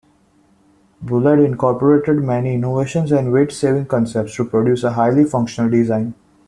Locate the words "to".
4.35-4.43